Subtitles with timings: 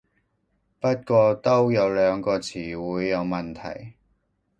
[0.79, 3.93] 不過都有兩個詞彙有問題